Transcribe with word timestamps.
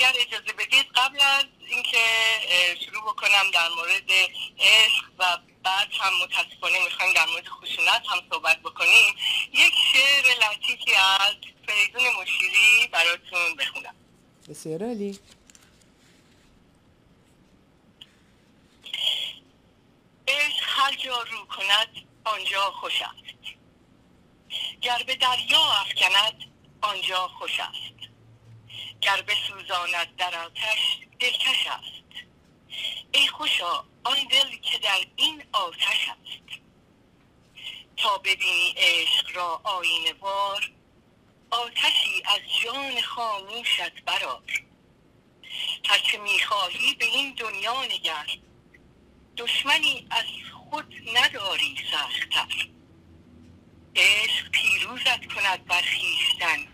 اگر 0.00 0.14
اجازه 0.20 0.52
بدید 0.52 0.86
قبل 0.94 1.20
از 1.20 1.44
اینکه 1.68 2.04
شروع 2.84 3.02
بکنم 3.02 3.50
در 3.54 3.68
مورد 3.68 4.10
عشق 4.58 5.04
و 5.18 5.38
بعد 5.62 5.88
هم 6.00 6.12
متاسفانه 6.22 6.84
می‌خوایم 6.84 7.12
در 7.12 7.26
مورد 7.26 7.48
خشونت 7.48 8.02
هم 8.08 8.22
صحبت 8.32 8.60
بکنیم 8.60 9.14
یک 9.52 9.72
شعر 9.92 10.24
لطیفی 10.24 10.94
از 10.94 11.34
فریدون 11.66 12.02
مشیری 12.22 12.88
براتون 12.92 13.56
بخونم. 13.56 13.94
بسیار 14.48 14.84
عالی. 14.84 15.18
عشق 20.28 20.64
هر 20.66 20.94
جا 20.94 21.22
رو 21.22 21.46
کند 21.46 21.88
آنجا 22.24 22.70
خوش 22.70 23.02
است. 23.02 23.56
گر 24.80 25.02
به 25.06 25.16
دریا 25.16 25.72
افکند 25.72 26.44
آنجا 26.82 27.28
خوش 27.28 27.60
است. 27.60 27.99
گر 29.00 29.22
بسوزاند 29.22 30.16
در 30.16 30.38
آتش 30.38 30.98
دلکش 31.20 31.66
است. 31.66 32.26
ای 33.12 33.28
خوشا 33.28 33.84
آن 34.04 34.16
دل 34.30 34.56
که 34.56 34.78
در 34.78 35.06
این 35.16 35.42
آتش 35.52 36.08
است. 36.08 36.60
تا 37.96 38.18
ببینی 38.18 38.74
عشق 38.76 39.36
را 39.36 39.60
آینه 39.64 40.12
بار 40.12 40.70
آتشی 41.50 42.22
از 42.24 42.40
جان 42.62 43.00
خاموشت 43.00 44.02
برار 44.06 44.42
هرچه 45.84 46.18
می‌خواهی 46.18 46.94
به 46.94 47.04
این 47.04 47.34
دنیا 47.34 47.84
نگر 47.84 48.26
دشمنی 49.36 50.06
از 50.10 50.24
خود 50.70 50.94
نداری 51.14 51.76
سختتر. 51.92 52.68
عشق 53.96 54.50
پیروزت 54.50 55.26
کند 55.34 55.64
بر 55.64 55.82
خویشتن. 55.82 56.69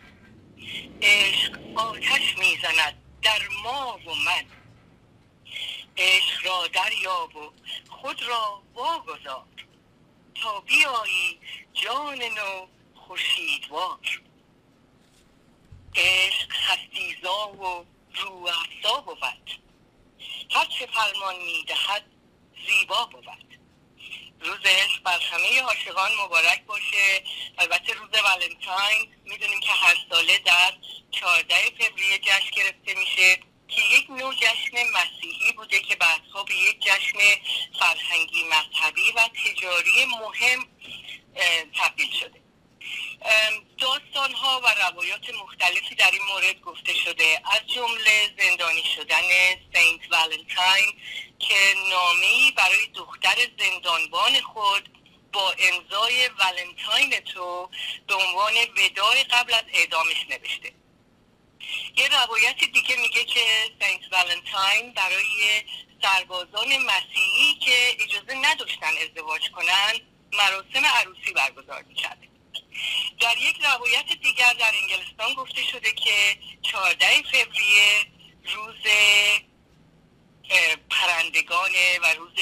عشق 1.02 1.58
آتش 1.76 2.38
می‌زند 2.38 3.02
در 3.22 3.48
ما 3.62 4.00
و 4.06 4.14
من. 4.14 4.46
عشق 5.96 6.46
را 6.46 6.66
دریاب 6.66 7.36
و 7.36 7.52
خود 7.88 8.22
را 8.22 8.62
واگذار. 8.74 9.46
تا 10.34 10.60
بیایی 10.60 11.40
جان 11.74 12.22
نو 12.22 12.66
خورشیدوار. 12.94 13.98
عشق 15.94 16.52
هستیزا 16.52 17.48
و 17.48 17.86
رو 18.14 18.48
افزا 18.48 19.00
بود. 19.00 19.18
هرچه 20.50 20.86
فرمان 20.86 21.36
می‌دهد 21.44 22.04
زیبا 22.66 23.04
بود. 23.04 23.55
روز 24.40 24.60
عشق 24.64 25.02
بر 25.02 25.20
همه 25.20 25.62
عاشقان 25.62 26.12
مبارک 26.14 26.62
باشه. 26.66 27.24
البته 27.58 27.92
روز 27.92 28.10
ولنتاین 28.10 29.14
می‌دونیم 29.24 29.60
که 29.60 29.72
هر 29.72 29.96
ساله 30.10 30.38
در 30.38 30.72
14 31.10 31.54
فوریه 31.78 32.18
جشن 32.18 32.50
گرفته 32.50 32.94
میشه 32.94 33.36
که 33.68 33.82
یک 33.82 34.10
نوع 34.10 34.34
جشن 34.34 34.90
مسیحی 34.92 35.52
بوده 35.56 35.80
که 35.80 35.96
بعدها 35.96 36.42
به 36.42 36.54
یک 36.54 36.80
جشن 36.80 37.18
فرهنگی 37.80 38.44
مذهبی 38.44 39.12
و 39.12 39.28
تجاری 39.44 40.04
مهم 40.04 40.66
تبدیل 41.80 42.10
شده. 42.20 42.40
داستان 43.78 44.32
ها 44.32 44.60
و 44.60 44.66
روایات 44.68 45.30
مختلفی 45.30 45.94
در 45.94 46.10
این 46.10 46.22
مورد 46.22 46.60
گفته 46.60 46.94
شده. 46.94 47.42
از 47.52 47.60
جمله 47.74 48.34
زندانی 48.38 48.82
شدن 48.96 49.22
سینت 49.74 50.00
ولنتاین 50.10 51.00
که 51.38 51.74
نامه 51.90 52.52
برای 52.56 52.86
دختر 52.94 53.36
زندانبان 53.58 54.40
خود 54.40 54.88
با 55.32 55.54
امضای 55.58 56.28
ولنتاین 56.28 57.20
تو 57.20 57.70
به 58.06 58.14
عنوان 58.14 58.54
ودای 58.76 59.24
قبل 59.24 59.54
از 59.54 59.64
اعدامش 59.72 60.26
نوشته. 60.30 60.72
یه 61.96 62.08
روایت 62.08 62.58
دیگه 62.58 62.96
میگه 62.96 63.24
که 63.24 63.40
سنت 63.80 64.12
ولنتاین 64.12 64.92
برای 64.92 65.62
سربازان 66.02 66.68
مسیحی 66.78 67.54
که 67.60 67.96
اجازه 68.00 68.34
نداشتن 68.34 68.92
ازدواج 69.02 69.50
کنن 69.50 70.00
مراسم 70.32 70.86
عروسی 70.86 71.32
برگزار 71.32 71.82
می‌کرده 71.82 72.28
در 73.20 73.36
یک 73.36 73.56
روایت 73.64 74.06
دیگر 74.22 74.52
در 74.52 74.72
انگلستان 74.82 75.34
گفته 75.34 75.62
شده 75.62 75.92
که 75.92 76.38
14 76.62 77.22
فوریه 77.22 78.06
روز 78.54 78.82
پرندگانه 80.90 81.98
و 82.02 82.06
روز 82.06 82.34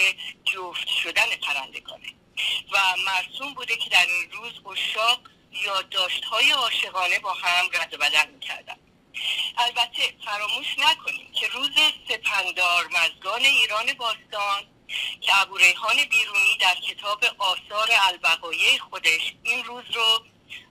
جفت 0.45 0.89
شدن 1.03 1.37
پرندگانه 1.43 2.09
و 2.73 2.97
مرسوم 3.15 3.55
بوده 3.55 3.77
که 3.77 3.91
در 3.91 4.07
این 4.07 4.31
روز 4.31 4.53
اشاق 4.67 5.21
یادداشت 5.65 6.25
های 6.25 6.51
عاشقانه 6.51 7.19
با 7.19 7.33
هم 7.33 7.67
رد 7.73 7.95
و 7.95 7.97
بدل 7.97 8.31
می‌کردن. 8.31 8.77
البته 9.59 10.15
فراموش 10.25 10.67
نکنیم 10.79 11.33
که 11.33 11.49
روز 11.49 11.71
سپندار 12.09 12.87
مزگان 12.87 13.45
ایران 13.45 13.93
باستان 13.93 14.63
که 15.21 15.41
ابو 15.41 15.59
بیرونی 16.11 16.59
در 16.61 16.75
کتاب 16.75 17.25
آثار 17.39 17.89
البقایه 18.09 18.79
خودش 18.79 19.35
این 19.43 19.65
روز 19.65 19.85
رو 19.95 20.25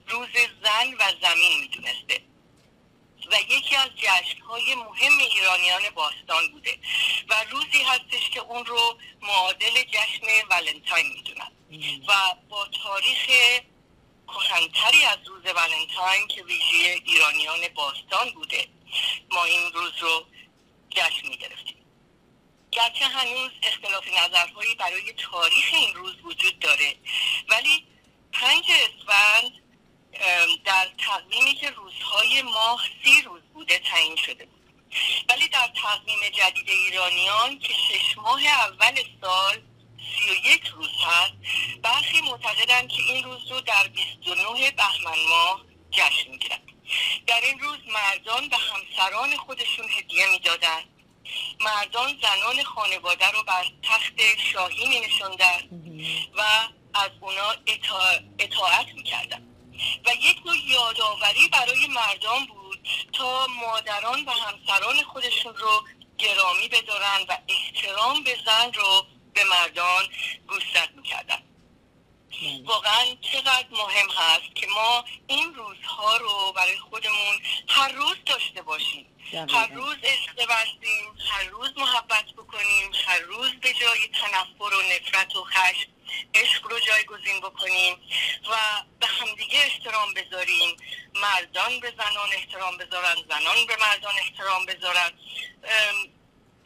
روز 0.08 0.28
زن 0.64 0.94
و 0.94 1.12
زمین 1.22 1.60
می‌دونسته. 1.60 2.20
و 3.32 3.40
یکی 3.40 3.76
از 3.76 3.90
جشنهای 3.96 4.74
مهم 4.74 5.18
ایرانیان 5.18 5.90
باستان 5.94 6.48
بوده 6.52 6.78
و 7.28 7.44
روزی 7.50 7.82
هستش 7.82 8.30
که 8.30 8.40
اون 8.40 8.66
رو 8.66 8.98
معادل 9.22 9.82
جشن 9.82 10.46
ولنتاین 10.50 11.06
می‌دونن 11.12 11.33
و 12.08 12.12
با 12.48 12.66
تاریخ 12.82 13.26
کهنتری 14.26 15.04
از 15.04 15.18
روز 15.26 15.42
ولنتاین 15.44 16.28
که 16.28 16.42
ویژه 16.42 17.02
ایرانیان 17.04 17.68
باستان 17.74 18.30
بوده. 18.30 18.68
ما 19.30 19.44
این 19.44 19.72
روز 19.72 19.92
رو 20.00 20.26
جشن 20.90 21.28
می‌گرفتیم. 21.28 21.76
گرچه 22.72 23.04
هنوز 23.04 23.50
اختلاف 23.62 24.08
نظرهایی 24.08 24.74
برای 24.74 25.12
تاریخ 25.12 25.64
این 25.72 25.94
روز 25.94 26.14
وجود 26.24 26.58
داره 26.58 26.96
ولی 27.48 27.86
پنج 28.32 28.64
اسفند 28.70 29.52
در 30.64 30.88
تقویمی 30.98 31.54
که 31.54 31.70
روزهای 31.70 32.42
ماه 32.42 32.82
سی 33.04 33.22
روز 33.22 33.42
بوده 33.54 33.78
تعیین 33.78 34.16
شده 34.16 34.46
بود. 34.46 34.64
ولی 35.28 35.48
در 35.48 35.70
تقویم 35.82 36.28
جدید 36.32 36.70
ایرانیان 36.70 37.58
که 37.58 37.74
شش 37.74 38.18
ماه 38.18 38.46
اول 38.46 39.02
سال 39.20 39.62
سی 40.04 40.30
و 40.30 40.34
یک 40.54 40.66
روز 40.66 40.90
هست. 41.06 41.32
برخی 41.82 42.20
معتقدند 42.20 42.88
که 42.88 43.02
این 43.02 43.24
روز 43.24 43.50
رو 43.50 43.60
در 43.60 43.88
29 43.88 44.70
بهمن 44.70 45.18
ماه 45.28 45.64
جشن 45.90 46.30
می‌گیرند 46.30 46.62
در 47.26 47.40
این 47.40 47.60
روز 47.60 47.78
مردان 47.88 48.48
به 48.48 48.56
همسران 48.56 49.36
خودشون 49.36 49.86
هدیه 49.98 50.26
می‌دادند 50.32 50.84
مردان 51.60 52.18
زنان 52.22 52.62
خانواده 52.62 53.30
رو 53.30 53.42
بر 53.42 53.64
تخت 53.82 54.20
شاهی 54.52 54.86
می 54.86 55.00
و 56.36 56.42
از 56.94 57.10
اونا 57.20 57.54
اطاعت 58.38 58.86
می‌کردن. 58.94 59.48
و 60.06 60.14
یک 60.14 60.46
نوع 60.46 60.56
یادآوری 60.56 61.48
برای 61.48 61.86
مردان 61.86 62.46
بود 62.46 62.88
تا 63.12 63.46
مادران 63.46 64.24
و 64.24 64.30
همسران 64.30 65.02
خودشون 65.02 65.56
رو 65.56 65.84
گرامی 66.18 66.68
بدارن 66.68 67.20
و 67.28 67.38
احترام 67.48 68.24
به 68.24 68.38
زن 68.46 68.72
رو 68.72 69.06
به 69.34 69.44
مردان 69.44 70.08
گوشزد 70.48 70.90
می‌کردن. 70.96 71.42
بله. 72.42 72.62
واقعا 72.64 73.16
چقدر 73.32 73.66
مهم 73.70 74.08
هست 74.10 74.54
که 74.54 74.66
ما 74.66 75.04
این 75.26 75.54
روزها 75.54 76.16
رو 76.16 76.52
برای 76.56 76.78
خودمون 76.78 77.40
هر 77.68 77.92
روز 77.92 78.16
داشته 78.26 78.62
باشیم. 78.62 79.06
هر 79.50 79.66
روز 79.66 79.96
عشق 80.02 80.48
ورزیم 80.48 81.16
هر 81.30 81.44
روز 81.44 81.70
محبت 81.76 82.24
بکنیم 82.24 82.90
هر 83.06 83.18
روز 83.18 83.50
به 83.62 83.72
جای 83.72 84.08
تنفر 84.08 84.74
و 84.74 84.82
نفرت 84.82 85.36
و 85.36 85.44
خشم 85.44 85.90
عشق 86.34 86.66
رو 86.66 86.78
جایگزین 86.80 87.40
بکنیم 87.40 87.94
و 88.50 88.82
به 89.00 89.06
همدیگه 89.06 89.58
احترام 89.58 90.14
بذاریم. 90.14 90.76
مردان 91.14 91.80
به 91.80 91.90
زنان 91.90 92.28
احترام 92.32 92.78
بذارن 92.78 93.14
زنان 93.28 93.66
به 93.66 93.76
مردان 93.76 94.14
احترام 94.18 94.66
بذارن. 94.66 95.12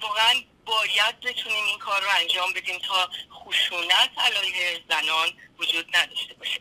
واقعا 0.01 0.43
باید 0.69 1.17
بتونیم 1.21 1.65
این 1.71 1.79
کار 1.79 2.01
رو 2.01 2.07
انجام 2.21 2.53
بدیم 2.57 2.79
تا 2.79 3.09
خشونت 3.33 4.11
علیه 4.17 4.81
زنان 4.91 5.29
وجود 5.59 5.87
نداشته 5.95 6.35
باشه. 6.35 6.61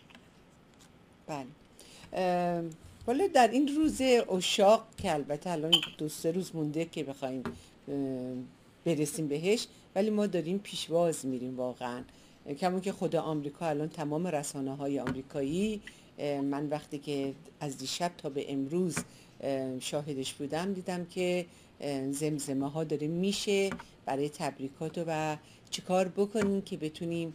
بله. 1.27 1.47
ولی 3.07 3.27
در 3.27 3.47
این 3.47 3.75
روز 3.75 4.01
اشاق 4.37 4.87
که 5.01 5.13
البته 5.13 5.49
الان 5.49 5.73
دو 5.97 6.09
سه 6.09 6.31
روز 6.31 6.55
مونده 6.55 6.85
که 6.85 7.03
بخوایم 7.03 7.43
برسیم 8.85 9.27
بهش 9.27 9.67
ولی 9.95 10.09
ما 10.09 10.27
داریم 10.27 10.59
پیشواز 10.59 11.25
میریم 11.25 11.57
واقعا. 11.57 12.03
کمون 12.59 12.81
که 12.81 12.91
خود 12.91 13.15
آمریکا 13.15 13.67
الان 13.67 13.89
تمام 13.89 14.27
رسانه 14.27 14.75
های 14.75 14.99
آمریکایی 14.99 15.81
من 16.43 16.69
وقتی 16.69 16.99
که 16.99 17.33
از 17.59 17.77
دیشب 17.77 18.11
تا 18.17 18.29
به 18.29 18.51
امروز 18.51 18.97
شاهدش 19.79 20.33
بودم 20.33 20.73
دیدم 20.73 21.05
که 21.05 21.45
زمزمه 22.11 22.69
ها 22.69 22.83
داره 22.83 23.07
میشه 23.07 23.69
برای 24.05 24.29
تبریکات 24.29 25.03
و 25.07 25.37
چیکار 25.69 26.07
بکنیم 26.07 26.61
که 26.61 26.77
بتونیم 26.77 27.33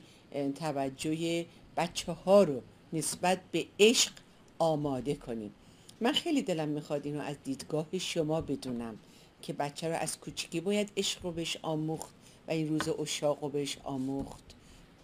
توجه 0.55 1.47
بچه 1.77 2.12
ها 2.12 2.43
رو 2.43 2.62
نسبت 2.93 3.41
به 3.53 3.67
عشق 3.81 4.12
آماده 4.59 5.15
کنیم. 5.15 5.55
من 6.00 6.12
خیلی 6.12 6.43
دلم 6.43 6.69
می‌خواد 6.69 7.06
اینو 7.06 7.21
از 7.21 7.37
دیدگاه 7.44 7.99
شما 7.99 8.41
بدونم 8.41 8.99
که 9.43 9.53
بچه 9.53 9.89
رو 9.89 9.94
از 9.94 10.21
کوچیکی 10.21 10.61
باید 10.61 10.93
عشق 10.97 11.25
رو 11.25 11.33
بهش 11.33 11.56
آموخت 11.62 12.15
و 12.49 12.50
این 12.50 12.69
روز 12.69 12.89
اشاق 12.89 13.43
رو 13.43 13.49
بهش 13.49 13.79
آموخت 13.85 14.44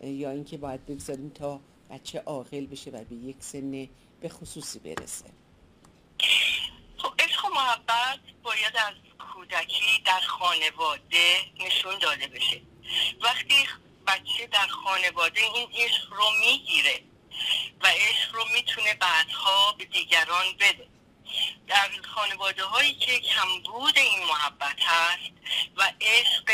یا 0.02 0.30
اینکه 0.30 0.56
باید 0.56 0.86
بگذاریم 0.86 1.28
تا 1.28 1.60
بچه 1.90 2.18
عاقل 2.18 2.66
بشه 2.66 2.90
و 2.90 3.04
به 3.04 3.16
یک 3.16 3.36
سن 3.40 3.88
به 4.20 4.28
خصوصی 4.28 4.78
برسه. 4.78 5.24
خب 6.96 7.12
عشق 7.18 7.44
و 7.44 7.48
محبت 7.48 8.18
باید 8.42 8.72
از 8.88 8.94
کودکی 9.38 10.02
در 10.04 10.20
خانواده 10.20 11.44
نشون 11.60 11.98
داده 11.98 12.26
بشه. 12.26 12.60
وقتی 13.20 13.68
بچه 14.06 14.46
در 14.46 14.66
خانواده 14.66 15.40
این 15.40 15.68
عشق 15.72 16.12
رو 16.12 16.30
می‌گیره 16.40 17.00
و 17.80 17.86
عشق 17.86 18.34
رو 18.34 18.44
می‌تونه 18.54 18.94
بعدها 18.94 19.72
به 19.72 19.84
دیگران 19.84 20.56
بده. 20.60 20.88
در 21.68 21.90
خانواده 22.14 22.64
هایی 22.64 22.94
که 22.94 23.20
کمبود 23.20 23.98
این 23.98 24.24
محبت 24.28 24.80
هست 24.80 25.30
و 25.76 25.92
عشق 26.00 26.52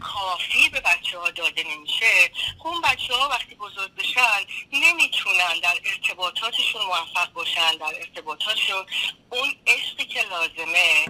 کافی 0.00 0.68
به 0.68 0.80
بچه 0.80 1.18
ها 1.18 1.30
داده 1.30 1.62
نمیشه 1.62 2.30
خب 2.58 2.66
اون 2.66 2.80
بچه 2.80 3.14
ها 3.14 3.28
وقتی 3.28 3.54
بزرگ 3.54 3.94
بشن 3.94 4.40
نمی‌تونن 4.72 5.60
در 5.62 5.74
ارتباطاتشون 5.84 6.82
موفق 6.82 7.32
باشن 7.32 7.76
در 7.76 7.94
ارتباطاتشون 7.94 8.86
اون 9.30 9.56
عشقی 9.66 10.04
که 10.04 10.22
لازمه 10.22 11.04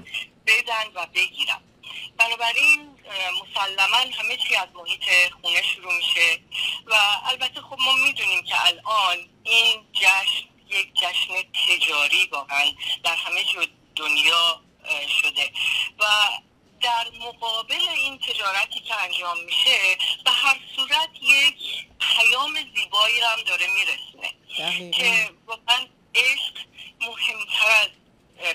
بدن 0.47 0.85
و 0.95 1.07
بگیرن 1.07 1.61
بنابراین 2.19 2.97
مسلما 3.43 3.97
همه 3.97 4.37
چی 4.37 4.55
از 4.55 4.69
محیط 4.75 5.33
خونه 5.43 5.63
شروع 5.63 5.97
میشه 5.97 6.41
و 6.87 6.95
البته 7.25 7.61
خب 7.61 7.79
ما 7.79 7.93
می‌دونیم 7.93 8.43
که 8.43 8.67
الان 8.67 9.29
این 9.43 9.87
جشن 9.93 10.49
یک 10.71 10.95
جشن 10.95 11.35
تجاری 11.67 12.27
واقعا 12.27 12.65
در 13.05 13.17
همه 13.17 13.45
دنیا 13.97 14.61
شده 15.23 15.53
و 15.99 16.05
در 16.83 17.07
مقابل 17.21 17.89
این 17.95 18.19
تجارتی 18.19 18.81
که 18.81 18.95
انجام 18.95 19.45
میشه 19.45 19.97
به 20.25 20.31
هر 20.31 20.59
صورت 20.77 21.09
یک 21.23 21.87
پیام 22.01 22.55
زیبایی 22.77 23.21
هم 23.21 23.43
داره 23.47 23.67
میرسونه 23.67 24.91
که 24.91 25.31
واقعا 25.47 25.87
عشق 26.15 26.55
مهمتر 27.01 27.71
از 27.83 27.89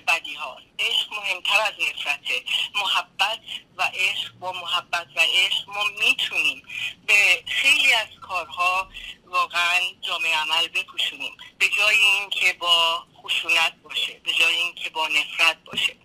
بدی 0.07 0.33
ها 0.33 0.57
عشق 0.79 1.13
مهمتر 1.13 1.61
از 1.61 1.73
نفرته 1.89 2.43
محبت 2.75 3.39
و 3.77 3.91
عشق 3.93 4.33
با 4.33 4.51
محبت 4.51 5.07
و 5.15 5.19
عشق 5.19 5.69
ما 5.69 5.83
می‌تونیم 5.83 6.63
به 7.07 7.43
خیلی 7.47 7.93
از 7.93 8.07
کارها 8.21 8.89
واقعا 9.25 9.79
جامعه 10.01 10.35
عمل 10.35 10.67
بپوشونیم 10.67 11.37
به 11.59 11.69
جای 11.69 11.97
اینکه 11.97 12.53
با 12.53 13.03
خشونت 13.23 13.73
باشه 13.83 14.13
به 14.23 14.33
جای 14.33 14.55
اینکه 14.55 14.89
با 14.89 15.07
نفرت 15.07 15.63
باشه 15.65 15.95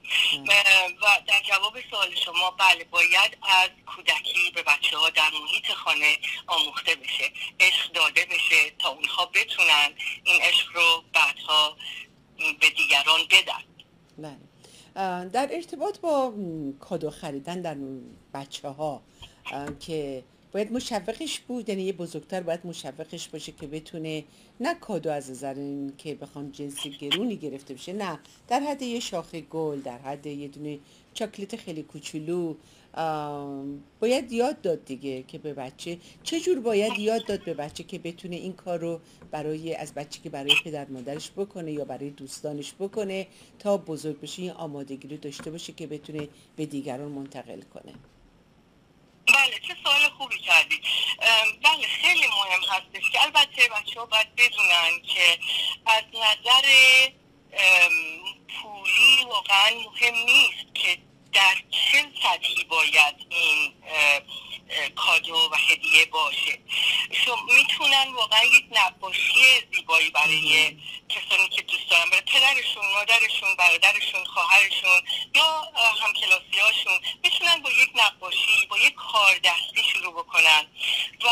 و 1.03 1.21
در 1.27 1.43
جواب 1.49 1.75
سوال 1.91 2.15
شما 2.15 2.51
بله 2.51 2.85
باید 2.85 3.39
از 3.43 3.71
کودکی 3.87 4.51
به 4.55 4.63
بچه 4.63 4.97
ها 4.97 5.11
در 5.11 5.31
محیط 5.43 5.73
خانه 5.73 6.19
آموخته 6.47 6.95
بشه 6.95 7.33
عشق 7.61 7.93
داده 7.93 8.25
بشه 8.25 8.71
تا 8.79 8.89
اونها 8.89 9.27
بتونن 9.27 9.95
این 10.25 10.43
عشق 10.43 10.77
رو 10.77 11.05
بعدها 11.13 11.77
به 12.61 12.71
دیگران 12.71 13.21
بدن 13.31 13.65
بله 14.19 14.39
در 15.29 15.49
ارتباط 15.53 15.99
با 15.99 16.33
کادو 16.93 17.11
خریدن 17.11 17.61
در 17.61 17.77
بچه 18.35 18.69
ها 18.69 19.03
که 19.81 20.23
باید 20.53 20.73
مشوقش 20.73 21.41
بود 21.41 21.69
یعنی 21.69 21.83
یه 21.83 21.93
بزرگتر 21.93 22.41
باید 22.41 22.61
مشوقش 22.65 23.29
باشه 23.29 23.53
که 23.53 23.67
بتونه 23.67 24.25
نه 24.61 24.75
کادو 24.75 25.11
از 25.11 25.31
نظر 25.31 25.55
که 25.99 26.15
بخوان 26.15 26.53
جنسی 26.53 26.91
گرونی 26.91 27.37
گرفته 27.37 27.75
بشه 27.75 27.93
نه 27.93 28.19
در 28.49 28.61
حد 28.61 28.83
یه 28.83 29.01
شاخه 29.01 29.41
گل 29.41 29.81
در 29.81 29.99
حد 29.99 30.27
یه 30.27 30.49
دونه 30.49 30.79
چاکلیت 31.15 31.57
خیلی 31.57 31.83
کوچولو 31.83 32.55
باید 34.01 34.33
یاد 34.33 34.61
داد 34.61 34.85
دیگه 34.85 35.23
که 35.23 35.39
به 35.39 35.55
بچه 35.55 35.99
چجور 36.23 36.61
باید 36.61 36.99
یاد 36.99 37.27
داد 37.27 37.45
به 37.45 37.55
بچه 37.55 37.85
که 37.85 37.99
بتونه 37.99 38.37
این 38.37 38.53
کار 38.53 38.79
رو 38.79 39.01
برای 39.31 39.75
از 39.75 39.95
بچه 39.95 40.21
که 40.21 40.31
برای 40.31 40.55
پدر 40.65 40.87
مادرش 40.89 41.31
بکنه 41.31 41.73
یا 41.73 41.85
برای 41.85 42.11
دوستانش 42.11 42.73
بکنه 42.79 43.27
تا 43.59 43.77
بزرگ 43.77 44.21
بشه 44.21 44.43
این 44.43 44.51
آمادگی 44.51 45.09
رو 45.09 45.17
داشته 45.17 45.51
باشه 45.51 45.73
که 45.73 45.87
بتونه 45.87 46.29
به 46.57 46.67
دیگران 46.67 47.09
منتقل 47.13 47.61
کنه؟ 47.61 47.95
بله 49.27 49.55
چه 49.69 49.77
سوال 49.85 50.09
خوبی 50.19 50.39
کردی. 50.39 50.81
بله 51.65 51.87
خیلی 52.03 52.27
مهم 52.27 52.61
هستش 52.69 53.11
که 53.13 53.23
البته 53.23 53.63
بچه 53.77 54.01
ها 54.01 54.07
باید 54.07 54.27
بدونن 54.37 55.03
که 55.03 55.39
از 55.87 56.03
نظر 56.13 56.67
پولی 58.63 59.25
واقعا 59.29 59.71
مهم 59.71 60.15
نیست. 60.15 60.52
سطحی 62.33 62.65
باید 62.65 63.15
این 63.31 63.75
کادو 64.97 65.49
و 65.53 65.57
هدیه 65.69 66.05
باشه. 66.05 66.59
می‌تونن 67.55 68.13
واقعا 68.15 68.45
یک 68.45 68.65
نقاشی 68.71 69.63
زیبایی 69.75 70.11
برای 70.11 70.77
کسانی 71.09 71.49
که 71.49 71.63
دوست 71.63 71.91
دارن 71.91 72.11
برای 72.11 72.23
پدرشون 72.23 72.93
مادرشون 72.95 73.55
برادرشون 73.59 74.25
خواهرشون 74.25 75.03
یا 75.35 75.73
همکلاسی 76.03 76.61
هاشون 76.61 77.01
می‌تونن 77.23 77.63
با 77.63 77.71
یک 77.71 77.91
نقاشی 77.95 78.67
با 78.71 78.79
یک 78.79 78.95
کار 78.95 79.39
دستی 79.39 79.85
شروع 79.93 80.13
بکنن. 80.13 80.67
و 81.25 81.29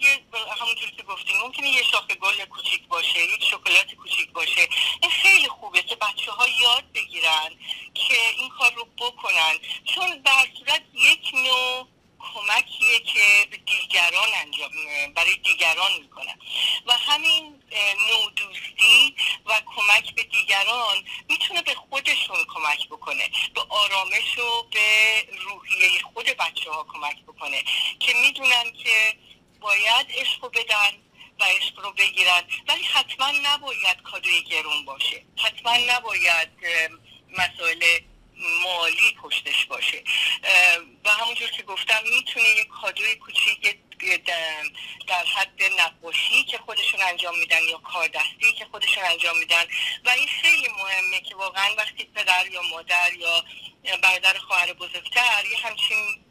یه 0.00 0.20
همونطور 0.60 0.90
که 0.90 1.02
گفتیم 1.02 1.36
ممکنه 1.38 1.68
یه 1.68 1.82
شاخه 1.82 2.14
گل 2.14 2.44
کوچیک 2.44 2.86
باشه 2.88 3.20
یک 3.24 3.44
شکلات 3.44 3.94
کوچیک 3.94 4.30
باشه. 4.32 4.68
این 5.02 5.10
خیلی 5.10 5.48
خوبه 5.48 5.82
که 5.82 5.96
بچه 5.96 6.32
ها 6.32 6.48
یاد 6.48 6.92
بگیرن 6.92 7.50
که 7.94 8.28
این 8.36 8.48
کار 8.48 8.72
رو 8.72 8.84
بکنن 8.84 9.58
چون 9.94 10.22
در 10.22 10.48
صورت 10.58 10.82
یک 10.94 11.34
نوع 11.34 11.88
کمکیه 12.34 13.00
که 13.00 13.46
به 13.50 13.56
دیگران 13.56 14.28
انجام 14.34 14.70
برای 15.14 15.36
دیگران 15.36 15.92
می‌کنن 16.00 16.38
و 16.86 16.92
همین 16.92 17.62
نوع 18.08 18.32
دوستی 18.36 19.14
و 19.46 19.60
کمک 19.76 20.14
به 20.14 20.22
دیگران 20.22 21.04
می‌تونه 21.28 21.62
به 21.62 21.74
خودشون 21.74 22.44
کمک 22.54 22.88
بکنه 22.88 23.30
به 23.54 23.60
آرامش 23.68 24.38
و 24.38 24.62
به 24.62 25.28
روحیه 25.40 26.02
خود 26.14 26.24
بچه 26.26 26.70
ها 26.70 26.86
کمک 26.92 27.22
بکنه 27.22 27.64
که 28.00 28.14
می‌دونن 28.14 28.72
که 28.84 29.18
باید 29.60 30.06
عشق 30.10 30.50
بدن 30.50 31.02
و 31.40 31.44
عشق 31.44 31.80
رو 31.80 31.92
بگیرن 31.92 32.42
ولی 32.68 32.82
حتما 32.84 33.30
نباید 33.30 34.02
کادوی 34.02 34.42
گرون 34.42 34.84
باشه 34.84 35.22
نباید 36.30 36.90
مسائل 37.38 37.98
مالی 38.62 39.16
پشتش 39.22 39.64
باشه. 39.64 40.04
و 41.04 41.10
همونجور 41.10 41.50
که 41.50 41.62
گفتم 41.62 42.02
می‌تونه 42.04 42.48
یک 42.48 42.68
کادوی 42.68 43.14
کوچیک 43.14 43.76
در 45.06 45.24
حد 45.36 45.62
نقاشی 45.78 46.44
که 46.44 46.58
خودشون 46.58 47.02
انجام 47.02 47.38
میدن 47.38 47.62
یا 47.62 47.78
کاردستی 47.78 48.52
که 48.58 48.66
خودشون 48.70 49.04
انجام 49.04 49.38
میدن. 49.38 49.64
و 50.04 50.10
این 50.10 50.28
خیلی 50.42 50.68
مهمه 50.68 51.20
که 51.20 51.34
واقعا 51.34 51.74
وقتی 51.78 52.04
پدر 52.04 52.46
یا 52.46 52.62
مادر 52.62 53.12
یا 53.12 53.44
برادر 54.02 54.38
خواهر 54.38 54.72
بزرگتر 54.72 55.44
یه 55.50 55.58
همچین 55.58 56.24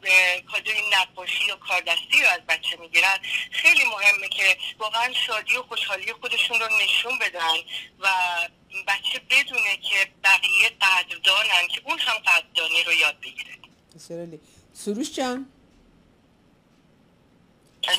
کادوی 0.52 0.82
نقاشی 0.92 1.44
یا 1.44 1.56
کاردستی 1.56 2.22
رو 2.22 2.28
از 2.28 2.46
بچه 2.46 2.76
می‌گیرن 2.76 3.18
خیلی 3.50 3.84
مهمه 3.84 4.28
که 4.28 4.58
واقعا 4.78 5.12
شادی 5.26 5.56
و 5.56 5.62
خوشحالی 5.62 6.12
خودشون 6.12 6.60
رو 6.60 6.68
نشون 6.76 7.18
بدن 7.18 7.56
و 7.98 8.08
بچه 8.84 9.18
بدونه 9.30 9.76
که 9.76 10.12
بقیه 10.24 10.70
قدردانن 10.80 11.68
که 11.68 11.80
اون 11.84 11.98
هم 11.98 12.18
قدردانی 12.18 12.82
رو 12.82 12.92
یاد 12.92 13.20
بگیره. 13.20 13.58
سروش 14.74 15.12
جان؟ 15.12 15.46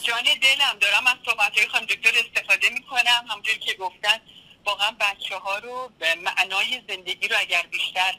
جان 0.04 0.24
دلم 0.24 0.78
دارم. 0.82 1.08
از 1.08 1.18
صحبت 1.26 1.58
های 1.58 1.68
خانم 1.68 1.86
دکتر 1.86 2.12
استفاده 2.26 2.70
می‌کنم. 2.70 3.26
همجور 3.30 3.56
که 3.56 3.74
گفتن 3.74 4.22
واقعا 4.66 4.92
بچه 5.00 5.36
ها 5.36 5.58
رو 5.58 5.92
به 6.00 6.16
معنای 6.16 6.82
زندگی 6.88 7.28
رو 7.28 7.36
اگر 7.40 7.62
بیشتر 7.62 8.16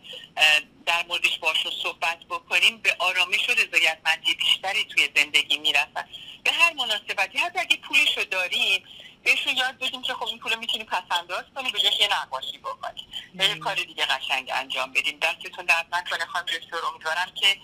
در 0.87 1.07
موردش 1.07 1.39
باشون 1.39 1.73
صحبت 1.83 2.19
بکنیم 2.25 2.79
به 2.79 2.97
آرامش 2.99 3.49
و 3.49 3.53
رضایتمندی 3.53 4.35
بیشتری 4.35 4.85
توی 4.85 5.09
زندگی 5.17 5.59
می‌رسن. 5.59 6.09
به 6.45 6.53
هر 6.53 6.73
مناسبتی 6.73 7.39
حتی 7.39 7.59
اگه 7.59 7.77
پولش 7.77 8.19
رو 8.19 8.25
داریم 8.25 8.85
بهشون 9.29 9.57
یاد 9.57 9.79
بدیم 9.79 10.03
که 10.03 10.15
خب 10.15 10.27
این 10.27 10.39
پول 10.39 10.55
می‌تونی 10.55 10.85
پس 10.85 11.03
انداز 11.11 11.45
کنی 11.55 11.71
به 11.73 11.81
یه 11.81 12.09
نقاشی 12.23 12.59
بکنی. 12.59 13.09
به 13.35 13.55
کار 13.55 13.75
دیگه 13.75 14.07
قشنگ 14.07 14.51
انجام 14.55 14.93
بدیم. 14.93 15.19
دستتون 15.19 15.65
درد 15.65 15.87
نکنه 15.93 16.25
خانم 16.25 16.45
دکتر 16.45 16.87
امیدوارم 16.93 17.33
که 17.35 17.57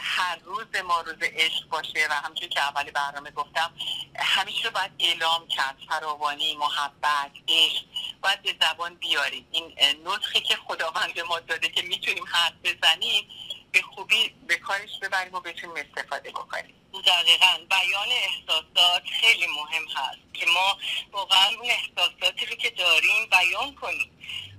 هر 0.00 0.38
روز 0.44 0.66
ما 0.84 1.00
روز 1.00 1.16
عشق 1.22 1.68
باشه 1.68 2.06
و 2.10 2.12
همچون 2.12 2.48
که 2.48 2.60
اول 2.60 2.90
برنامه 2.90 3.30
گفتم 3.30 3.72
همیشه 4.16 4.64
رو 4.64 4.70
باید 4.70 4.90
اعلام 4.98 5.46
کرد 5.46 5.76
فراوانی 5.88 6.56
محبت 6.56 7.32
عشق. 7.48 7.84
باید 8.22 8.42
به 8.42 8.54
زبان 8.60 8.94
بیاریم. 8.94 9.48
این 9.50 9.74
نسخی 10.06 10.40
که 10.40 10.56
خداوند 10.56 11.20
ما 11.20 11.40
داده 11.40 11.68
که 11.68 11.82
می‌تونیم 11.82 12.24
حرف 12.26 12.54
بزنیم 12.64 13.28
به 13.72 13.82
خوبی 13.82 14.28
به 14.28 14.56
کارش 14.56 14.90
ببریم 15.02 15.34
و 15.34 15.40
بتونیم 15.40 15.76
استفاده 15.76 16.30
بکنیم. 16.30 16.74
دقیقا. 17.00 17.58
بیان 17.70 18.08
احساسات 18.08 19.02
خیلی 19.20 19.46
مهم 19.46 19.84
هست 19.84 20.34
که 20.34 20.46
ما 20.46 20.78
واقعا 21.12 21.48
اون 21.48 21.70
احساساتی 21.70 22.46
رو 22.46 22.56
که 22.56 22.70
داریم 22.70 23.26
بیان 23.30 23.74
کنیم. 23.74 24.10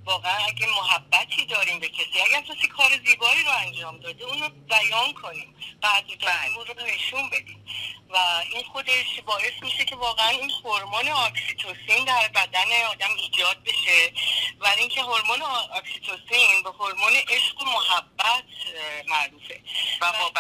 واقعا 0.06 0.46
اگه 0.46 0.68
محبتی 0.68 1.46
داریم 1.46 1.80
به 1.80 1.90
کسی 1.90 2.22
اگر 2.28 2.42
کسی 2.42 2.68
کار 2.68 2.92
زیبایی 3.06 3.44
رو 3.44 3.52
انجام 3.52 3.98
داده 3.98 4.26
اونو 4.26 4.50
بیان 4.50 5.14
کنیم. 5.14 5.56
بعد 5.82 6.06
رو 6.68 6.86
نشون 6.86 7.30
بدیم. 7.30 7.66
و 8.10 8.18
این 8.54 8.64
خودش 8.64 9.20
باعث 9.26 9.54
میشه 9.62 9.86
که 9.86 9.96
واقعا 9.96 10.30
این 10.30 10.52
هورمون 10.52 11.08
اکسیتوسین 11.08 12.06
در 12.06 12.28
بدن 12.28 12.84
آدم 12.90 13.16
ایجاد 13.18 13.64
بشه. 13.64 14.14
و 14.60 14.68
اینکه 14.78 15.02
هورمون 15.02 15.42
اکسیتوسین 15.74 16.64
به 16.64 16.70
هورمون 16.70 17.14
عشق 17.30 17.62
و 17.62 17.66
محبت 17.66 18.44
معروفه. 19.08 19.62
و 20.04 20.12
با 20.12 20.32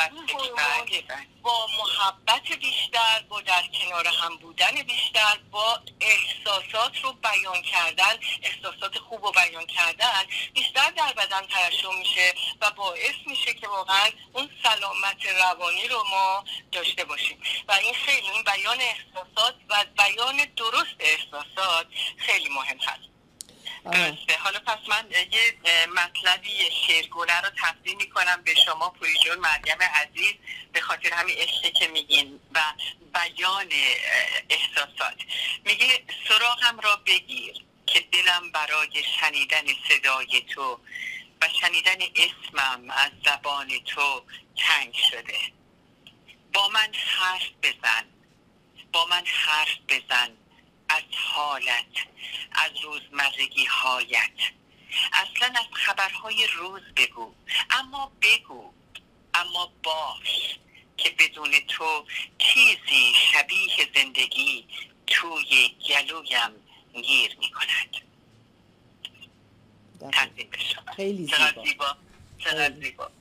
با 1.41 1.67
محبت 1.77 2.51
بیشتر 2.51 3.23
با 3.29 3.41
در 3.41 3.63
کنار 3.73 4.07
هم 4.07 4.37
بودن 4.37 4.71
بیشتر 4.81 5.39
با 5.51 5.79
احساسات 6.01 7.03
رو 7.03 7.13
بیان 7.13 7.61
کردن 7.61 8.19
احساسات 8.43 8.97
خوب 8.97 9.25
رو 9.25 9.31
بیان 9.31 9.65
کردن 9.65 10.23
بیشتر 10.53 10.91
در 10.91 11.13
بدن 11.13 11.47
ترشح 11.47 11.99
میشه 11.99 12.33
و 12.61 12.71
باعث 12.71 13.15
میشه 13.25 13.53
که 13.53 13.67
واقعا 13.67 14.09
اون 14.33 14.49
سلامت 14.63 15.25
روانی 15.25 15.87
رو 15.87 16.03
ما 16.11 16.43
داشته 16.71 17.05
باشیم. 17.05 17.41
و 17.67 17.71
این 17.71 17.93
خیلی 17.93 18.29
این 18.29 18.43
بیان 18.43 18.81
احساسات 18.81 19.55
و 19.69 19.85
بیان 19.97 20.45
درست 20.57 20.95
احساسات 20.99 21.87
خیلی 22.17 22.49
مهم 22.49 22.77
هست. 22.77 23.13
درسته. 23.91 24.37
حالا 24.43 24.59
پس 24.59 24.77
من 24.87 25.05
یه 25.11 25.57
مطلبی 26.33 26.69
شعرگونه 26.87 27.41
رو 27.41 27.49
تقدیم 27.49 27.97
می‌کنم 27.97 28.41
به 28.45 28.55
شما 28.65 28.89
پویجون 28.89 29.39
مریم 29.39 29.77
عزیز 29.81 30.33
به 30.73 30.81
خاطر 30.81 31.13
همین 31.13 31.37
عشقی 31.37 31.71
که 31.71 31.87
میگین 31.87 32.39
و 32.55 32.59
بیان 33.13 33.69
احساسات. 34.49 35.17
میگه 35.65 36.03
سراغم 36.27 36.79
را 36.79 36.95
بگیر 36.95 37.55
که 37.85 37.99
دلم 37.99 38.51
برای 38.51 39.03
شنیدن 39.19 39.63
صدای 39.89 40.41
تو 40.41 40.79
و 41.41 41.49
شنیدن 41.61 41.97
اسمم 42.15 42.89
از 42.89 43.11
زبان 43.25 43.79
تو 43.79 44.23
تنگ 44.57 44.93
شده. 45.11 45.39
با 46.53 46.67
من 46.67 46.93
حرف 46.93 47.49
بزن 47.63 48.05
با 48.93 49.05
من 49.05 49.23
حرف 49.25 49.77
بزن 49.89 50.37
از 50.89 51.03
حالت 51.13 51.85
از 52.51 52.71
روزمرگی 52.83 53.65
هایت 53.65 54.62
اصلا 55.13 55.47
از 55.47 55.65
خبرهای 55.73 56.47
روز 56.47 56.81
بگو. 56.95 57.33
اما 57.69 58.11
بگو. 58.21 58.73
اما 59.33 59.71
باش 59.83 60.59
که 60.97 61.09
بدون 61.19 61.51
تو 61.67 62.05
چیزی 62.37 63.13
شبیه 63.33 63.89
زندگی 63.95 64.67
توی 65.07 65.75
گلویم 65.89 66.51
گیر 67.01 67.37
می 67.39 67.51
کند 67.51 67.95
خیلی 70.95 71.25
زیبا. 71.65 71.97
چقدر 72.37 72.73
زیبا. 72.81 73.11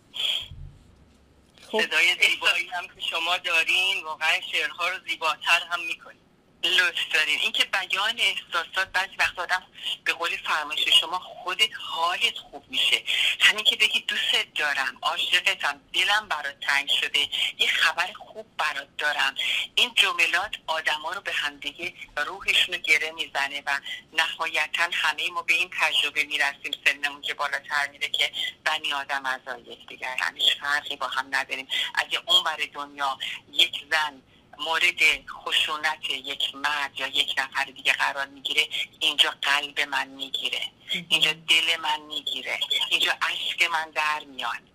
خب. 1.71 1.83
صدای 1.83 2.17
زیبایی 2.23 2.69
هم 2.69 2.88
که 2.88 3.00
شما 3.11 3.38
دارین 3.38 4.05
واقعا 4.05 4.41
شعرها 4.52 4.88
رو 4.88 4.99
زیباتر 5.09 5.61
هم 5.71 5.81
می‌کنین 5.87 6.21
لطف 6.64 7.12
دارین. 7.14 7.38
اینکه 7.40 7.64
بیان 7.64 8.21
احساسات 8.21 8.92
بعضی 8.92 9.16
وقت 9.19 9.38
آدم 9.38 9.66
به 10.04 10.12
قول 10.12 10.37
فرمایش 10.37 10.88
شما 11.00 11.19
خودت 11.19 11.71
حالت 11.78 12.38
خوب 12.38 12.64
میشه. 12.69 13.02
همین 13.40 13.64
که 13.64 13.76
بگی 13.76 14.00
دوستت 14.00 14.54
دارم 14.54 14.99
عاشقتم 15.02 15.81
دلم 15.92 16.28
برات 16.28 16.61
تنگ 16.61 16.88
شده 17.00 17.28
یه 17.59 17.66
خبر 17.66 18.12
خوب 18.12 18.47
برات 18.57 18.97
دارم. 18.99 19.35
این 19.75 19.92
جملات 19.95 20.54
آدما 20.66 21.12
رو 21.12 21.21
به 21.21 21.33
همدیگه 21.33 21.95
روحشون 22.16 22.75
رو 22.75 22.81
گره 22.81 23.11
می‌زنه 23.11 23.62
و 23.66 23.81
نهایتا 24.12 24.88
همه 24.92 25.31
ما 25.31 25.42
به 25.42 25.54
این 25.54 25.71
تجربه 25.81 26.25
می‌رسیم. 26.25 26.73
سنمون 26.85 27.23
که 27.23 27.35
بالاتر 27.35 27.88
میره 27.90 28.09
که 28.09 28.33
بنی 28.64 28.92
آدم 28.92 29.26
از 29.26 29.40
یکدیگر. 29.66 30.16
همیش 30.21 30.54
فرقی 30.61 30.97
با 30.97 31.09
هم 31.09 31.26
نداریم. 31.31 31.69
اگه 31.95 32.23
اون 32.26 32.45
بر 32.45 32.59
دنیا 32.73 33.19
یک 33.52 33.85
زن 33.90 34.23
مورد 34.59 35.28
خشونت 35.28 36.11
یک 36.11 36.54
مرد 36.54 37.00
یا 37.00 37.06
یک 37.06 37.35
نفر 37.38 37.64
دیگه 37.64 37.92
قرار 37.92 38.26
می‌گیره 38.26 38.68
اینجا 39.00 39.35
قلب 39.42 39.80
من 39.80 40.09
می‌گیره. 40.09 40.71
اینجا 41.09 41.32
دل 41.32 41.76
من 41.82 42.00
می‌گیره. 42.00 42.61
اینجا 42.90 43.12
عشق 43.12 43.71
من 43.71 43.90
در 43.90 44.25
میان 44.25 44.68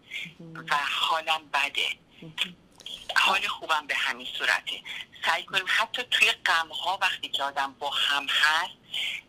و 0.70 0.78
حالم 0.92 1.50
بده. 1.54 1.88
حال 3.16 3.48
خوبم 3.48 3.88
به 3.88 3.96
همین 3.96 4.28
صورته. 4.38 4.82
سعی 5.26 5.44
کنیم 5.44 5.66
حتی 5.68 6.04
توی 6.04 6.32
غم 6.32 6.68
ها 6.68 6.98
وقتی 7.02 7.30
که 7.30 7.44
آدم 7.44 7.74
با 7.80 7.90
هم 7.90 8.28
هست 8.30 8.74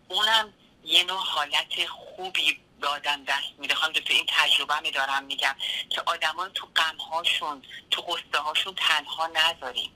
اونم 0.09 0.55
یه 0.85 1.05
نوع 1.05 1.19
حالت 1.25 1.87
خوبی 1.87 2.61
به 2.81 2.89
آدم 2.89 3.25
دست 3.25 3.59
میده. 3.59 3.75
خواهم 3.75 3.93
تو 3.93 4.13
این 4.13 4.27
تجربه 4.29 4.81
می 4.81 4.91
دارم 4.91 5.25
میگم 5.25 5.57
که 5.91 6.01
آدمان 6.07 6.53
تو 6.53 6.67
غم 6.77 6.97
هاشون 6.97 7.63
تو 7.91 8.03
قصه 8.03 8.39
هاشون 8.39 8.75
تنها 8.75 9.27
نذاریم. 9.27 9.91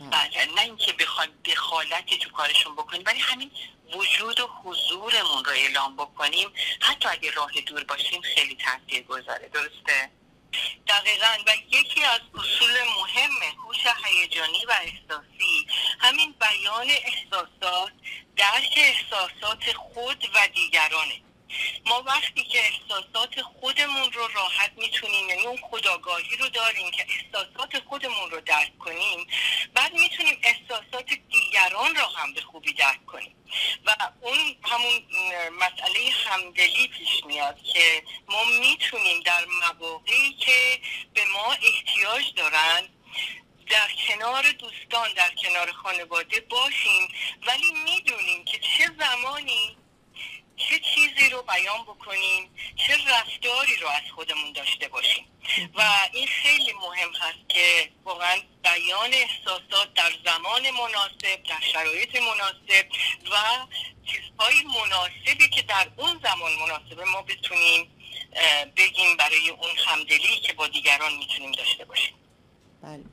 بله 0.00 0.46
نه 0.54 0.60
اینکه 0.60 0.92
بخوایم 0.92 1.30
دخالتی 1.44 2.18
تو 2.18 2.30
کارشون 2.30 2.74
بکنیم 2.74 3.02
ولی 3.06 3.18
همین 3.18 3.50
وجود 3.94 4.40
و 4.40 4.46
حضورمون 4.46 5.44
رو 5.44 5.50
اعلام 5.50 5.96
بکنیم. 5.96 6.52
حتی 6.80 7.08
اگه 7.08 7.30
راه 7.30 7.52
دور 7.66 7.84
باشیم 7.84 8.20
خیلی 8.20 8.56
تاثیر 8.56 9.02
گذاره 9.02 9.48
درسته؟ 9.48 10.10
دقیقا. 10.88 11.36
و 11.46 11.56
یکی 11.70 12.04
از 12.04 12.20
اصول 12.34 12.82
مهم 12.96 13.42
هوش 13.64 13.86
هیجانی 14.04 14.64
و 14.64 14.72
احساسی 14.72 15.66
همین 16.00 16.34
بیان 16.40 16.90
احساسات 16.90 17.92
درک 18.36 18.72
احساسات 18.76 19.72
خود 19.72 20.30
و 20.34 20.48
دیگرانه. 20.54 21.20
ما 21.86 22.02
وقتی 22.02 22.44
که 22.44 22.58
احساسات 22.58 23.42
خودمون 23.42 24.12
رو 24.12 24.28
راحت 24.28 24.72
می‌تونیم 24.76 25.28
یعنی 25.28 25.46
اون 25.46 25.58
خداگاهی 25.70 26.36
رو 26.36 26.48
داریم 26.48 26.90
که 26.90 27.06
احساسات 27.08 27.84
خودمون 27.88 28.30
رو 28.30 28.40
درک 28.40 28.78
کنیم 28.78 29.26
بعد 29.74 29.92
می‌تونیم 29.92 30.38
احساسات 30.42 31.06
دیگران 31.30 31.94
رو 31.94 32.06
هم 32.06 32.34
به 32.34 32.40
خوبی 32.40 32.72
درک 32.72 33.06
کنیم 33.06 33.36
و 33.86 33.96
اون 34.20 34.56
همون 34.62 35.02
مسئله 35.58 36.10
همدلی 36.24 36.88
پیش 36.88 37.24
میاد 37.26 37.62
که 37.62 38.02
ما 38.28 38.44
می‌تونیم 38.44 39.20
در 39.20 39.44
مواقعی 39.44 40.32
که 40.32 40.80
به 41.14 41.24
ما 41.24 41.52
احتیاج 41.52 42.34
دارن 42.36 42.88
در 43.70 43.90
کنار 44.08 44.52
دوستان 44.52 45.12
در 45.12 45.30
کنار 45.34 45.72
خانواده 45.72 46.40
باشیم 46.40 47.08
ولی 47.46 47.72
می‌دونیم 47.72 48.44
که 48.44 48.58
چه 48.58 48.90
زمانی 48.98 49.76
چه 50.56 50.78
چیزی 50.78 51.30
رو 51.30 51.42
بیان 51.42 51.82
بکنیم 51.82 52.50
چه 52.76 52.94
رفتاری 52.94 53.76
رو 53.76 53.88
از 53.88 54.02
خودمون 54.14 54.52
داشته 54.52 54.88
باشیم 54.88 55.26
و 55.74 55.82
این 56.12 56.26
خیلی 56.26 56.72
مهم 56.72 57.12
هست 57.24 57.48
که 57.48 57.90
واقعا 58.04 58.36
بیان 58.62 59.14
احساسات 59.14 59.94
در 59.94 60.12
زمان 60.24 60.70
مناسب 60.70 61.42
در 61.42 61.60
شرایط 61.72 62.16
مناسب 62.16 62.86
و 63.30 63.36
چیزهای 64.06 64.62
مناسبی 64.62 65.48
که 65.48 65.62
در 65.62 65.90
اون 65.96 66.20
زمان 66.22 66.52
مناسبه 66.52 67.04
ما 67.04 67.22
بتونیم 67.22 67.90
بگیم 68.76 69.16
برای 69.16 69.50
اون 69.50 69.70
همدلی 69.86 70.40
که 70.40 70.52
با 70.52 70.68
دیگران 70.68 71.14
می‌تونیم 71.14 71.52
داشته 71.52 71.84
باشیم. 71.84 72.14
بله. 72.82 73.04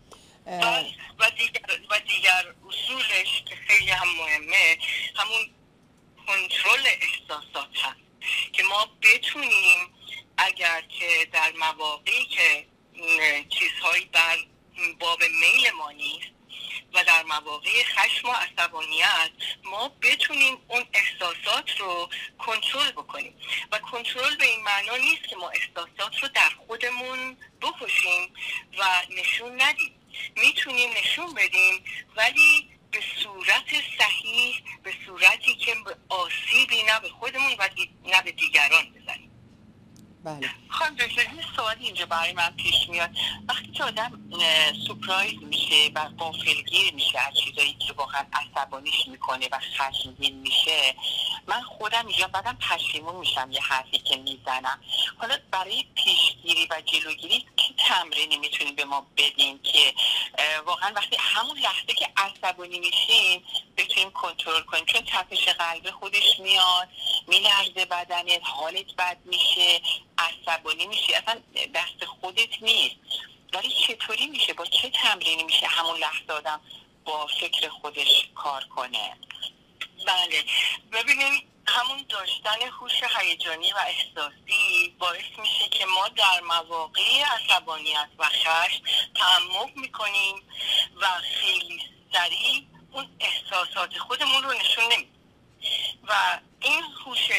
و 1.19 1.29
دیگر, 1.29 1.61
و 1.89 1.99
دیگر 1.99 2.53
اصولش 2.69 3.43
که 3.45 3.55
خیلی 3.67 3.91
هم 3.91 4.07
مهمه 4.07 4.77
همون 5.15 5.49
کنترل 6.27 6.87
احساسات 6.87 7.77
هست 7.77 7.99
که 8.53 8.63
ما 8.63 8.87
بتونیم 9.01 9.93
اگر 10.37 10.81
که 10.81 11.27
در 11.31 11.51
مواقعی 11.59 12.25
که 12.25 12.65
چیزهایی 13.49 14.05
بر 14.05 14.37
باب 14.99 15.23
میل 15.23 15.71
ما 15.71 15.91
نیست 15.91 16.31
و 16.93 17.03
در 17.03 17.23
مواقع 17.23 17.83
خشم 17.83 18.29
و 18.29 18.31
عصبانیت 18.31 19.31
ما 19.63 19.91
بتونیم 20.01 20.57
اون 20.67 20.85
احساسات 20.93 21.79
رو 21.79 22.09
کنترل 22.39 22.91
بکنیم. 22.91 23.35
و 23.71 23.79
کنترل 23.79 24.35
به 24.35 24.45
این 24.45 24.63
معنا 24.63 24.97
نیست 24.97 25.27
که 25.29 25.35
ما 25.35 25.49
احساسات 25.49 26.23
رو 26.23 26.27
در 26.27 26.49
خودمون 26.67 27.37
بکشیم 27.61 28.33
و 28.77 29.01
نشون 29.09 29.61
ندیم. 29.61 29.93
می‌تونیم 30.35 30.89
نشون 30.97 31.33
بدیم 31.33 31.83
ولی 32.15 32.69
به 32.91 32.99
صورت 33.23 33.69
صحیح 33.99 34.63
به 34.83 34.93
صورتی 35.05 35.55
که 35.55 35.75
آسیبی 36.09 36.83
نه 36.83 36.99
به 36.99 37.09
خودمون 37.09 37.51
و 37.59 37.69
نه 38.05 38.21
به 38.21 38.31
دیگران 38.31 38.93
بزنیم. 38.93 39.20
بله. 40.23 40.49
خانم 40.69 40.95
دکتر 40.95 41.21
یه 41.21 41.45
سوالی 41.55 41.85
اینجا 41.85 42.05
برای 42.05 42.33
من 42.33 42.49
پیش 42.49 42.89
میاد. 42.89 43.09
وقتی 43.47 43.71
که 43.71 43.83
آدم 43.83 44.19
سپرایز 44.87 45.43
میشه 45.43 45.91
و 45.95 45.99
قافلگیر 46.17 46.93
میشه 46.93 47.19
از 47.19 47.33
چیزایی 47.45 47.73
که 47.73 47.93
واقعا 47.93 48.25
عصبانیش 48.33 49.07
می‌کنه 49.07 49.47
و 49.51 49.59
خشمگین 49.77 50.39
میشه 50.39 50.95
من 51.47 51.61
خودم 51.61 52.07
اینجا 52.07 52.27
بعدم 52.27 52.57
پشیمون 52.69 53.15
میشم 53.15 53.51
یه 53.51 53.61
حرفی 53.61 53.97
که 53.97 54.17
می‌زنم. 54.17 54.79
حالا 55.17 55.37
برای 55.51 55.85
پیشگیری 55.95 56.67
و 56.71 56.81
جلوگیری 56.85 57.45
که 57.67 57.73
تمرینی 57.77 58.37
می‌تونیم 58.37 58.75
به 58.75 58.85
ما 58.85 59.07
بدیم 59.17 59.59
که 59.63 59.93
واقعا 60.65 60.93
وقتی 60.95 61.17
همون 61.19 61.57
لحظه 61.57 61.93
که 61.93 62.09
عصبانی 62.17 62.79
میشیم 62.79 63.43
بتونیم 63.77 64.11
کنترل 64.11 64.61
کنیم. 64.61 64.85
چون 64.85 65.01
تپش 65.01 65.47
قلب 65.47 65.91
خودش 65.91 66.39
میاد 66.39 66.89
میلرزه 67.27 67.85
بدنت 67.85 68.41
حالت 68.43 68.95
بد 68.97 69.17
میشه 69.25 69.81
عصبانی 70.17 70.87
میشه 70.87 71.15
اصلا 71.15 71.41
دست 71.75 72.05
خودت 72.05 72.61
نیست. 72.61 72.95
ولی 73.53 73.69
چطوری 73.87 74.27
میشه؟ 74.27 74.53
با 74.53 74.65
چه 74.65 74.89
تمرینی 74.89 75.43
میشه 75.43 75.67
همون 75.67 75.97
لحظه 75.97 76.33
آدم 76.33 76.61
با 77.05 77.27
فکر 77.27 77.69
خودش 77.69 78.29
کار 78.35 78.63
کنه؟ 78.63 79.17
بله. 80.07 80.43
ببینیم 80.91 81.47
همون 81.67 82.05
داشتن 82.09 82.61
هوش 82.79 83.03
هیجانی 83.19 83.71
و 83.71 83.77
احساسی 83.77 84.95
باعث 84.99 85.39
میشه 85.39 85.67
در 86.07 86.41
مواقع 86.41 87.23
عصبانیت 87.23 88.09
و 88.17 88.25
خشم 88.25 88.83
تعمق 89.15 89.69
می‌کنیم 89.75 90.43
و 91.01 91.07
خیلی 91.41 91.81
سریع 92.13 92.67
اون 92.91 93.17
احساسات 93.19 93.97
خودمون 93.97 94.43
رو 94.43 94.53
نشون 94.53 94.83
نمیدیم. 94.83 95.15
و 96.07 96.39
این 96.59 96.83
هوش 97.05 97.31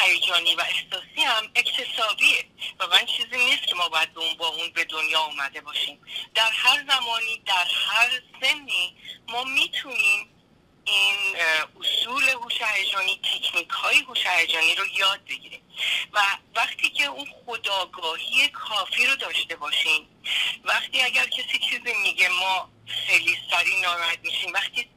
هیجانی 0.00 0.54
و 0.54 0.60
احساسی 0.60 1.22
هم 1.22 1.50
اکتسابیه. 1.54 2.44
و 2.80 2.86
من 2.86 3.06
چیزی 3.06 3.44
نیست 3.44 3.66
که 3.66 3.74
ما 3.74 3.88
باید 3.88 4.18
اون 4.18 4.34
با 4.34 4.48
اون 4.48 4.70
به 4.70 4.84
دنیا 4.84 5.20
اومده 5.20 5.60
باشیم. 5.60 6.00
در 6.34 6.50
هر 6.50 6.84
زمانی 6.88 7.38
در 7.46 7.66
هر 7.86 8.22
سنی 8.40 8.96
ما 9.28 9.44
می‌تونیم 9.44 10.28
این 10.84 11.36
اصول 11.80 12.28
هوش 12.28 12.54
هیجانی 12.62 13.20
تکنیک 13.22 13.70
های 13.70 13.98
هوش 14.00 14.26
هیجانی 14.26 14.74
رو 14.74 14.86
یاد 14.86 15.24
بگیریم. 15.24 15.62
و 16.12 16.20
وقتی 16.54 16.90
که 16.90 17.04
اون 17.04 17.26
خداگاهی 17.46 18.48
کافی 18.48 19.06
رو 19.06 19.16
داشته 19.16 19.56
باشیم 19.56 20.08
وقتی 20.64 21.02
اگر 21.02 21.26
کسی 21.26 21.58
چیزی 21.58 21.94
میگه 22.02 22.28
ما 22.28 22.70
خیلی 22.86 23.38
سریع 23.50 23.80
ناراحت 23.82 24.18
میشیم 24.22 24.52
وقتی 24.52 24.88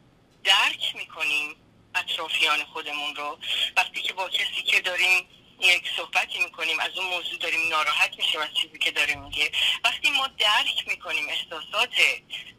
درک 0.44 0.96
می‌کنیم 0.96 1.56
اطرافیان 1.96 2.63
خودمون 2.63 3.16
رو 3.16 3.40
وقتی 3.78 4.02
که 4.02 4.13
با 4.13 4.30
کسی 4.30 4.63
که 4.66 4.82
داریم 4.82 5.30
یک 5.60 5.84
صحبتی 5.98 6.40
می‌کنیم 6.40 6.80
از 6.80 6.98
اون 6.98 7.08
موضوع 7.10 7.40
داریم 7.40 7.70
ناراحت 7.70 8.18
میشیم 8.18 8.42
از 8.42 8.50
چیزی 8.62 8.80
که 8.80 8.92
داره 8.92 9.16
میگه. 9.16 9.52
وقتی 9.84 10.12
ما 10.12 10.28
درک 10.28 10.88
می‌کنیم 10.88 11.30
احساسات 11.30 11.94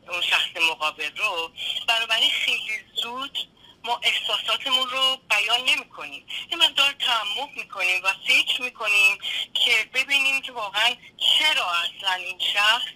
اون 0.08 0.20
شخص 0.22 0.56
مقابل 0.70 1.16
رو 1.16 1.52
بنابراین 1.88 2.30
خیلی 2.30 2.84
زود 3.02 3.38
ما 3.84 4.00
احساساتمون 4.02 4.88
رو 4.88 5.16
بیان 5.30 5.60
نمی 5.60 5.88
کنیم 5.88 6.26
یه 6.50 6.56
مقدار 6.56 6.92
تعمق 6.92 7.50
می‌کنیم 7.56 8.04
و 8.04 8.12
فکر 8.26 8.62
می‌کنیم 8.62 9.18
که 9.54 9.90
ببینیم 9.94 10.42
که 10.42 10.52
واقعا 10.52 10.96
چرا 11.38 11.72
اصلا 11.72 12.14
این 12.14 12.38
شخص 12.54 12.86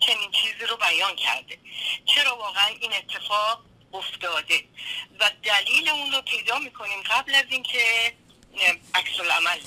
چنین 0.00 0.30
چیزی 0.30 0.66
رو 0.66 0.76
بیان 0.76 1.16
کرده. 1.16 1.58
چرا 2.06 2.36
واقعا 2.36 2.66
این 2.66 2.92
اتفاق 2.92 3.64
افتاده. 3.92 4.64
و 5.20 5.30
دلیل 5.42 5.88
اون 5.88 6.12
رو 6.12 6.22
پیدا 6.22 6.58
می‌کنیم 6.58 7.02
قبل 7.02 7.34
از 7.34 7.44
اینکه 7.48 8.14
عکس 8.94 9.20
العمل 9.20 9.60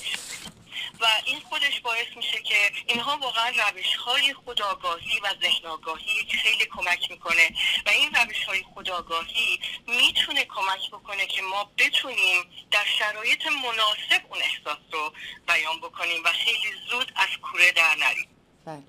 و 1.01 1.05
این 1.25 1.39
خودش 1.39 1.79
باعث 1.79 2.07
میشه 2.15 2.41
که 2.41 2.71
اینها 2.87 3.17
واقعا 3.17 3.49
روش 3.49 3.95
های 3.95 4.33
خداگاهی 4.33 5.19
و 5.19 5.33
ذهن 5.41 5.65
آگاهی 5.65 6.25
خیلی 6.43 6.65
کمک 6.65 7.11
می‌کنه. 7.11 7.51
و 7.85 7.89
این 7.89 8.13
روش 8.15 8.43
های 8.43 8.63
خداگاهی 8.75 9.59
می‌تونه 9.87 10.45
کمک 10.45 10.89
بکنه 10.91 11.25
که 11.25 11.41
ما 11.41 11.71
بتونیم 11.77 12.43
در 12.71 12.85
شرایط 12.99 13.47
مناسب 13.47 14.25
اون 14.29 14.41
احساس 14.41 14.79
رو 14.91 15.13
بیان 15.47 15.77
بکنیم 15.77 16.23
و 16.23 16.31
خیلی 16.31 16.73
زود 16.89 17.11
از 17.15 17.29
کوره 17.41 17.71
در 17.71 17.95
نریم. 17.95 18.29
بله. 18.65 18.83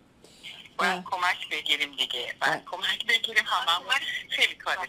باید 0.79 1.05
کمک 1.05 1.49
بگیریم 1.49 1.97
دیگه. 1.97 2.35
باید 2.41 2.65
کمک 2.65 3.07
بگیریم 3.07 3.45
همه 3.47 4.01
خیلی 4.31 4.55
کار 4.55 4.89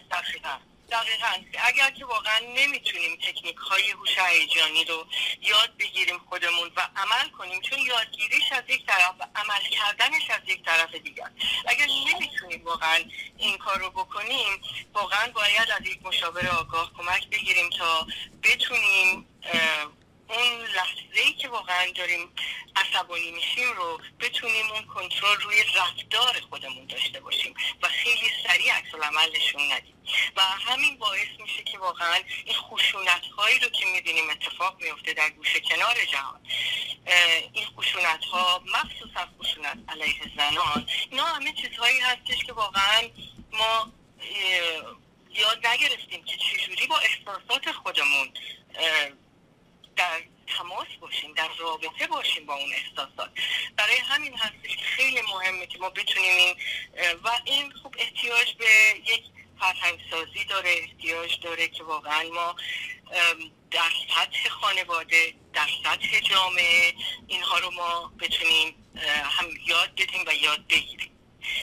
دقیقا. 0.90 1.32
اگر 1.64 1.90
که 1.90 2.04
واقعا 2.04 2.38
نمی‌تونیم 2.38 3.16
تکنیک 3.16 3.56
های 3.56 3.90
هوش 3.90 4.18
هیجانی 4.18 4.84
رو 4.84 5.06
یاد 5.42 5.76
بگیریم 5.76 6.18
خودمون 6.18 6.70
و 6.76 6.88
عمل 6.96 7.28
کنیم 7.38 7.60
چون 7.60 7.78
یادگیریش 7.78 8.52
از 8.52 8.62
یک 8.68 8.86
طرف 8.86 9.14
و 9.20 9.26
عمل 9.34 9.62
کردنش 9.70 10.30
از 10.30 10.40
یک 10.46 10.64
طرف 10.64 10.94
دیگر. 10.94 11.30
اگر 11.66 11.86
نمی‌تونیم 11.86 12.64
واقعا 12.64 13.04
این 13.38 13.58
کار 13.58 13.78
رو 13.78 13.90
بکنیم 13.90 14.60
واقعا 14.94 15.32
باید 15.32 15.70
از 15.70 15.86
یک 15.86 15.98
مشاور 16.02 16.48
آگاه 16.48 16.92
کمک 16.98 17.28
بگیریم 17.28 17.70
تا 17.70 18.06
بتونیم 18.42 19.26
اون 20.28 20.60
لحظه 20.60 21.20
ای 21.24 21.32
که 21.32 21.48
واقعا 21.48 21.90
داریم 21.96 22.30
عصبانی 22.76 23.30
میشیم 23.30 23.72
رو 23.76 24.00
بتونیم 24.20 24.70
اون 24.70 24.86
کنترل 24.86 25.40
روی 25.40 25.64
رفتار 25.64 26.40
خودمون 26.50 26.86
داشته 26.86 27.20
باشیم 27.20 27.54
و 27.82 27.88
خیلی 27.88 28.30
سریع 28.46 28.72
عکس 28.72 28.94
العمل 28.94 29.36
نشون 29.36 29.72
ندیم. 29.72 29.94
و 30.36 30.42
همین 30.42 30.98
باعث 30.98 31.28
میشه 31.38 31.62
که 31.62 31.78
واقعا 31.78 32.20
این 32.44 32.54
خشونت 32.54 33.26
هایی 33.38 33.58
رو 33.58 33.68
که 33.68 33.86
می‌بینیم 33.86 34.30
اتفاق 34.30 34.82
میفته 34.82 35.12
در 35.12 35.30
گوشه 35.30 35.60
کنار 35.60 36.04
جهان 36.04 36.40
این 37.52 37.66
خشونت 37.66 38.24
ها 38.24 38.62
مخصوصا 38.66 39.28
خشونت 39.40 39.78
علیه 39.88 40.14
زنان 40.36 40.88
اینا 41.10 41.24
همه 41.24 41.52
چیزهایی 41.52 42.00
هستش 42.00 42.44
که 42.44 42.52
واقعا 42.52 43.08
ما 43.52 43.92
یاد 45.34 45.66
نگرفتیم 45.66 46.24
که 46.24 46.36
چجوری 46.36 46.86
با 46.86 46.98
احساسات 46.98 47.72
خودمون 47.72 48.32
در 49.96 50.22
تماس 50.46 50.86
باشیم 51.00 51.32
در 51.34 51.48
رابطه 51.58 52.06
باشیم 52.06 52.46
با 52.46 52.54
اون 52.54 52.72
احساسات. 52.72 53.30
برای 53.76 53.96
همین 53.96 54.34
هستش 54.38 54.76
که 54.76 54.84
خیلی 54.84 55.20
مهمه 55.22 55.66
که 55.66 55.78
ما 55.78 55.90
بتونیم 55.90 56.36
این 56.36 56.56
و 57.24 57.30
این 57.44 57.72
خوب 57.72 57.94
احتیاج 57.98 58.54
به 58.54 58.64
یک 59.06 59.24
فرهنگ 59.60 59.98
سازی 60.10 60.44
داره 60.44 60.70
احتیاج 60.70 61.40
داره 61.40 61.68
که 61.68 61.84
واقعا 61.84 62.22
ما 62.22 62.56
در 63.70 63.90
سطح 64.14 64.48
خانواده 64.48 65.34
در 65.52 65.68
سطح 65.84 66.20
جامعه 66.20 66.94
اینها 67.26 67.58
رو 67.58 67.70
ما 67.70 68.12
بتونیم 68.20 68.74
هم 69.24 69.46
یاد 69.66 69.94
بدیم 69.94 70.24
و 70.26 70.34
یاد 70.34 70.66
بگیریم. 70.66 71.13